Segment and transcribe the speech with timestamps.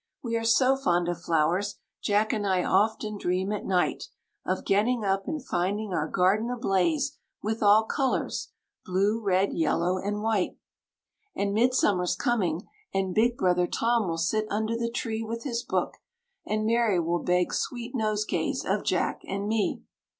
[0.23, 4.05] We are so fond of flowers, Jack and I often dream at night
[4.43, 8.49] Of getting up and finding our garden ablaze with all colours,
[8.83, 10.57] blue, red, yellow, and white.
[11.35, 15.97] And Midsummer's coming, and big brother Tom will sit under the tree With his book,
[16.47, 19.83] and Mary will beg sweet nosegays of Jack and me.